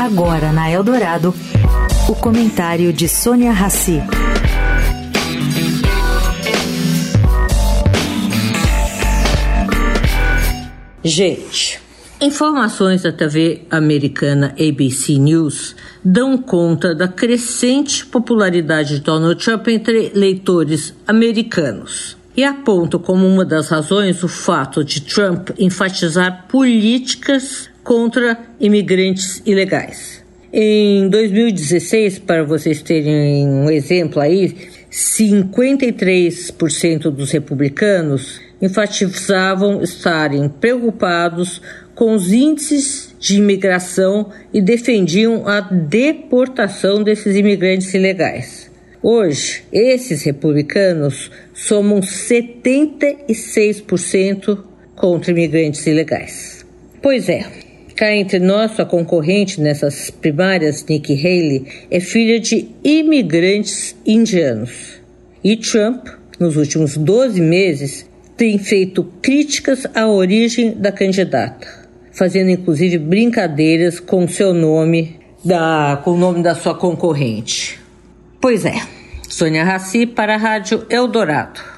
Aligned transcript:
Agora 0.00 0.52
na 0.52 0.70
Eldorado, 0.70 1.34
o 2.08 2.14
comentário 2.14 2.92
de 2.92 3.08
Sônia 3.08 3.52
Rassi. 3.52 4.02
Gente, 11.04 11.80
informações 12.20 13.02
da 13.02 13.12
TV 13.12 13.62
americana 13.70 14.54
ABC 14.58 15.18
News 15.18 15.74
dão 16.04 16.38
conta 16.38 16.94
da 16.94 17.08
crescente 17.08 18.06
popularidade 18.06 18.96
de 18.96 19.00
Donald 19.00 19.42
Trump 19.42 19.68
entre 19.68 20.12
leitores 20.14 20.94
americanos 21.06 22.16
e 22.36 22.44
apontam 22.44 22.98
como 22.98 23.26
uma 23.26 23.44
das 23.44 23.68
razões 23.68 24.22
o 24.22 24.28
fato 24.28 24.82
de 24.82 25.02
Trump 25.02 25.50
enfatizar 25.58 26.46
políticas 26.48 27.68
contra 27.82 28.38
imigrantes 28.60 29.42
ilegais. 29.44 30.22
Em 30.52 31.08
2016, 31.08 32.18
para 32.18 32.44
vocês 32.44 32.82
terem 32.82 33.48
um 33.48 33.70
exemplo 33.70 34.20
aí, 34.20 34.54
53% 34.90 37.10
dos 37.10 37.30
republicanos 37.30 38.38
enfatizavam 38.60 39.82
estarem 39.82 40.46
preocupados 40.48 41.62
com 41.94 42.14
os 42.14 42.32
índices 42.32 43.14
de 43.18 43.38
imigração 43.38 44.30
e 44.52 44.60
defendiam 44.60 45.48
a 45.48 45.60
deportação 45.60 47.02
desses 47.02 47.34
imigrantes 47.34 47.94
ilegais. 47.94 48.70
Hoje, 49.02 49.64
esses 49.72 50.22
republicanos 50.22 51.30
somam 51.54 52.00
76% 52.00 54.58
contra 54.94 55.30
imigrantes 55.32 55.86
ilegais. 55.86 56.66
Pois 57.00 57.26
é, 57.28 57.71
cá 58.02 58.12
entre 58.12 58.40
nós, 58.40 58.72
sua 58.72 58.84
concorrente 58.84 59.60
nessas 59.60 60.10
primárias, 60.10 60.84
Nikki 60.84 61.14
Haley, 61.14 61.66
é 61.88 62.00
filha 62.00 62.40
de 62.40 62.66
imigrantes 62.82 63.94
indianos. 64.04 64.94
E 65.44 65.56
Trump, 65.56 66.08
nos 66.36 66.56
últimos 66.56 66.96
12 66.96 67.40
meses, 67.40 68.04
tem 68.36 68.58
feito 68.58 69.04
críticas 69.22 69.86
à 69.94 70.08
origem 70.08 70.72
da 70.72 70.90
candidata, 70.90 71.68
fazendo 72.10 72.50
inclusive 72.50 72.98
brincadeiras 72.98 74.00
com 74.00 74.26
seu 74.26 74.52
nome, 74.52 75.20
da, 75.44 76.00
com 76.02 76.14
o 76.14 76.18
nome 76.18 76.42
da 76.42 76.56
sua 76.56 76.74
concorrente. 76.74 77.78
Pois 78.40 78.64
é, 78.64 78.82
Sônia 79.28 79.62
Raci 79.62 80.06
para 80.06 80.34
a 80.34 80.38
Rádio 80.38 80.84
Eldorado. 80.90 81.71